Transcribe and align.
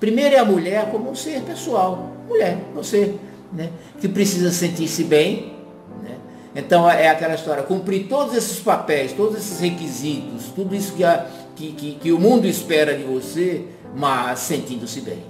Primeiro 0.00 0.34
é 0.34 0.38
a 0.38 0.44
mulher 0.44 0.90
como 0.90 1.10
um 1.10 1.14
ser 1.14 1.42
pessoal. 1.42 2.12
Mulher, 2.28 2.58
você, 2.74 3.14
né? 3.52 3.70
que 4.00 4.08
precisa 4.08 4.50
sentir-se 4.50 5.04
bem. 5.04 5.54
Né? 6.02 6.16
Então 6.54 6.88
é 6.88 7.08
aquela 7.08 7.34
história, 7.34 7.62
cumprir 7.62 8.06
todos 8.08 8.34
esses 8.34 8.60
papéis, 8.60 9.12
todos 9.12 9.36
esses 9.36 9.60
requisitos, 9.60 10.46
tudo 10.54 10.74
isso 10.74 10.92
que, 10.92 11.02
a, 11.02 11.26
que, 11.56 11.72
que, 11.72 11.94
que 11.94 12.12
o 12.12 12.18
mundo 12.18 12.46
espera 12.46 12.96
de 12.96 13.02
você, 13.02 13.64
mas 13.96 14.38
sentindo-se 14.40 15.00
bem. 15.00 15.24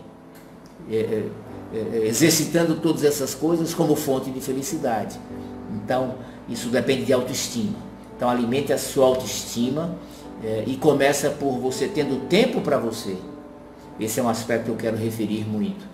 É, 0.91 0.97
é, 0.97 1.25
é, 1.75 2.07
exercitando 2.07 2.77
todas 2.77 3.05
essas 3.05 3.35
coisas 3.35 3.75
como 3.75 3.95
fonte 3.95 4.31
de 4.31 4.41
felicidade. 4.41 5.19
Então, 5.75 6.15
isso 6.49 6.69
depende 6.69 7.05
de 7.05 7.13
autoestima. 7.13 7.77
Então, 8.17 8.29
alimente 8.29 8.73
a 8.73 8.79
sua 8.79 9.07
autoestima 9.07 9.97
é, 10.43 10.65
e 10.67 10.77
começa 10.77 11.31
por 11.31 11.59
você 11.59 11.87
tendo 11.87 12.27
tempo 12.27 12.61
para 12.61 12.79
você. 12.79 13.17
Esse 13.99 14.21
é 14.21 14.23
um 14.23 14.29
aspecto 14.29 14.67
que 14.67 14.71
eu 14.71 14.77
quero 14.77 14.97
referir 14.97 15.45
muito. 15.47 15.85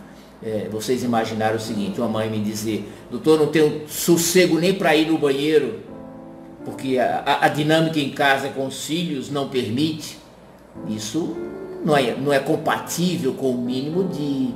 É, 0.43 0.69
vocês 0.71 1.03
imaginaram 1.03 1.57
o 1.57 1.61
seguinte, 1.61 1.99
uma 2.01 2.09
mãe 2.09 2.29
me 2.29 2.39
dizer, 2.39 2.87
doutor, 3.11 3.39
não 3.39 3.47
tenho 3.47 3.89
sossego 3.89 4.59
nem 4.59 4.75
para 4.75 4.95
ir 4.95 5.11
no 5.11 5.17
banheiro, 5.17 5.81
porque 6.65 6.99
a, 6.99 7.39
a, 7.43 7.49
dinâmica 7.49 7.99
em 7.99 8.11
casa 8.11 8.49
com 8.51 8.67
os 8.67 8.85
filhos 8.85 9.31
não 9.31 9.49
permite. 9.49 10.19
Isso 10.89 11.35
não 11.85 11.97
é, 11.97 12.15
não 12.15 12.33
é 12.33 12.39
compatível 12.39 13.33
com 13.35 13.51
o 13.51 13.59
mínimo 13.59 14.05
de, 14.05 14.55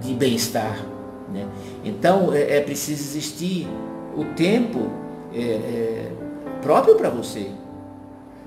de 0.00 0.14
bem-estar. 0.14 0.84
Né? 1.32 1.46
Então 1.84 2.32
é, 2.32 2.56
é, 2.56 2.60
preciso 2.60 3.00
existir 3.00 3.68
o 4.16 4.24
tempo 4.36 4.90
é, 5.32 5.40
é 5.40 6.12
próprio 6.62 6.96
para 6.96 7.08
você. 7.08 7.50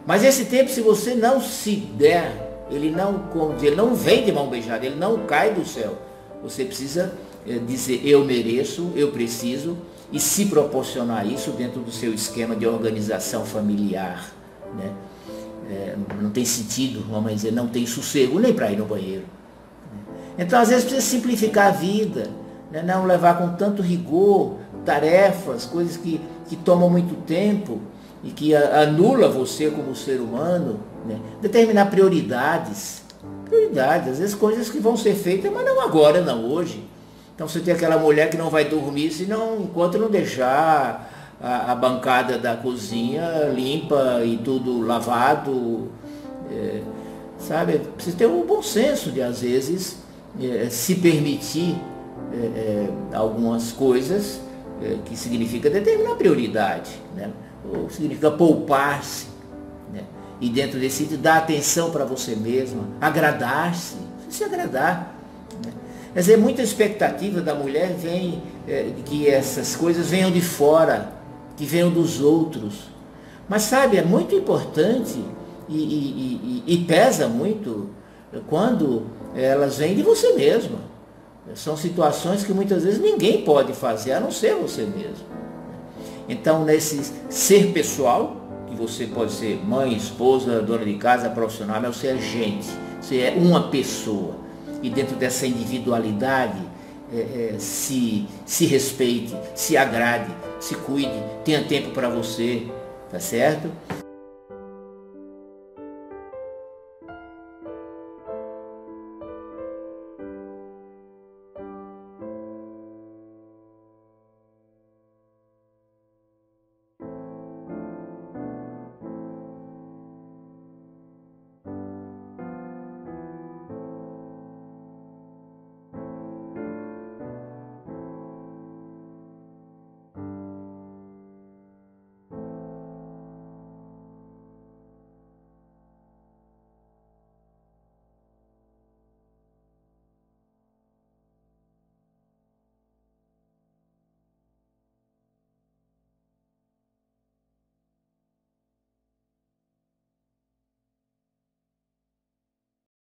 Mas 0.06 0.24
esse 0.24 0.46
tempo, 0.46 0.70
se 0.70 0.82
você 0.82 1.16
não 1.16 1.40
se 1.40 1.76
der 1.76 2.53
ele 2.76 2.92
não, 2.92 3.24
ele 3.62 3.76
não 3.76 3.94
vem 3.94 4.24
de 4.24 4.32
mão 4.32 4.50
beijada, 4.50 4.86
ele 4.86 4.96
não 4.96 5.26
cai 5.26 5.54
do 5.54 5.66
céu. 5.66 5.98
Você 6.42 6.66
precisa 6.66 7.14
é, 7.48 7.58
dizer 7.58 8.02
eu 8.06 8.26
mereço, 8.26 8.92
eu 8.96 9.12
preciso 9.12 9.78
e 10.12 10.20
se 10.20 10.46
proporcionar 10.46 11.26
isso 11.26 11.52
dentro 11.52 11.82
do 11.82 11.92
seu 11.92 12.14
esquema 12.14 12.56
de 12.56 12.68
organização 12.68 13.46
familiar. 13.46 14.32
Né? 14.78 14.92
É, 15.70 15.96
não 16.22 16.30
tem 16.30 16.46
sentido, 16.46 17.06
vamos 17.10 17.32
dizer, 17.34 17.52
não 17.52 17.68
tem 17.68 17.86
sossego 17.86 18.40
nem 18.40 18.54
para 18.54 18.72
ir 18.72 18.78
no 18.78 18.86
banheiro. 18.86 19.24
Então, 20.38 20.60
às 20.60 20.70
vezes, 20.70 20.84
precisa 20.84 21.06
simplificar 21.06 21.68
a 21.68 21.72
vida, 21.72 22.30
né? 22.72 22.82
não 22.82 23.06
levar 23.06 23.38
com 23.38 23.56
tanto 23.56 23.82
rigor 23.82 24.58
tarefas, 24.84 25.66
coisas 25.66 25.96
que, 25.96 26.20
que 26.48 26.56
tomam 26.56 26.90
muito 26.90 27.16
tempo 27.26 27.80
e 28.24 28.32
que 28.32 28.56
anula 28.56 29.28
você 29.28 29.70
como 29.70 29.96
ser 29.96 30.20
humano 30.20 30.80
né? 31.06 31.20
Determinar 31.42 31.86
prioridades. 31.88 33.04
Prioridades, 33.46 34.10
às 34.10 34.20
vezes 34.20 34.36
coisas 34.36 34.70
que 34.70 34.80
vão 34.80 34.98
ser 34.98 35.14
feitas, 35.16 35.52
mas 35.52 35.66
não 35.66 35.82
agora, 35.82 36.22
não 36.22 36.46
hoje. 36.46 36.84
Então 37.36 37.48
você 37.48 37.60
tem 37.60 37.74
aquela 37.74 37.98
mulher 37.98 38.30
que 38.30 38.38
não 38.38 38.50
vai 38.50 38.66
dormir 38.66 39.12
se 39.12 39.26
não, 39.26 39.62
enquanto 39.62 39.98
não 39.98 40.10
deixar 40.10 41.36
a, 41.42 41.72
a 41.72 41.76
bancada 41.76 42.38
da 42.38 42.56
cozinha 42.56 43.52
limpa 43.54 44.22
e 44.24 44.38
tudo 44.38 44.82
lavado. 44.86 45.92
É, 46.52 46.82
sabe? 47.38 47.80
Precisa 47.96 48.18
ter 48.18 48.28
um 48.28 48.46
bom 48.46 48.62
senso 48.62 49.12
de 49.12 49.22
às 49.22 49.42
vezes 49.42 49.98
é, 50.40 50.70
se 50.70 50.96
permitir 50.96 51.76
é, 52.32 52.38
é 53.12 53.16
algumas 53.16 53.72
coisas 53.72 54.40
que 55.06 55.16
significa 55.16 55.70
determinar 55.70 56.16
prioridade, 56.16 56.92
né? 57.16 57.30
ou 57.72 57.90
significa 57.90 58.30
poupar-se 58.32 59.34
e 60.44 60.50
dentro 60.50 60.78
desse 60.78 61.06
dar 61.16 61.38
atenção 61.38 61.90
para 61.90 62.04
você 62.04 62.36
mesma, 62.36 62.84
agradar-se, 63.00 63.96
se 64.30 64.44
agradar. 64.44 65.16
Né? 65.66 65.72
Quer 66.14 66.20
dizer, 66.20 66.38
muita 66.38 66.62
expectativa 66.62 67.40
da 67.40 67.56
mulher 67.56 67.94
vem 67.94 68.44
é, 68.68 68.92
que 69.06 69.30
essas 69.30 69.74
coisas 69.74 70.10
venham 70.10 70.30
de 70.30 70.42
fora, 70.42 71.14
que 71.56 71.66
venham 71.66 71.90
dos 71.90 72.20
outros. 72.20 72.90
Mas 73.48 73.62
sabe, 73.62 73.96
é 73.96 74.04
muito 74.04 74.36
importante 74.36 75.24
e, 75.70 75.78
e, 75.78 76.64
e, 76.68 76.74
e 76.74 76.78
pesa 76.86 77.30
muito 77.30 77.90
quando 78.50 79.04
elas 79.34 79.78
vêm 79.78 79.96
de 79.96 80.04
você 80.04 80.34
mesma. 80.34 80.80
São 81.56 81.76
situações 81.76 82.44
que 82.44 82.54
muitas 82.54 82.84
vezes 82.84 83.00
ninguém 83.00 83.44
pode 83.44 83.74
fazer, 83.74 84.14
a 84.14 84.20
não 84.20 84.32
ser 84.32 84.56
você 84.56 84.84
mesmo. 84.84 85.26
Então, 86.28 86.64
nesse 86.64 87.14
ser 87.30 87.74
pessoal, 87.74 88.38
que 88.68 88.76
você 88.76 89.06
pode 89.06 89.32
ser 89.34 89.62
mãe, 89.64 89.94
esposa, 89.94 90.62
dona 90.62 90.86
de 90.86 90.96
casa, 90.96 91.30
profissional, 91.30 91.82
mas 91.82 91.98
você 91.98 92.08
é 92.08 92.18
gente, 92.18 92.68
você 93.02 93.18
é 93.20 93.36
uma 93.38 93.70
pessoa. 93.70 94.36
E 94.82 94.90
dentro 94.90 95.16
dessa 95.16 95.46
individualidade, 95.46 96.62
é, 97.14 97.54
é, 97.54 97.60
se, 97.60 98.26
se 98.46 98.66
respeite, 98.66 99.36
se 99.54 99.78
agrade, 99.78 100.32
se 100.60 100.76
cuide, 100.76 101.14
tenha 101.44 101.64
tempo 101.64 101.92
para 101.92 102.10
você, 102.10 102.68
tá 103.12 103.20
certo? 103.20 103.70